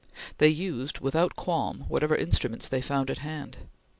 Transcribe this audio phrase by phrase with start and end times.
[0.39, 3.57] They used, without qualm, whatever instruments they found at hand.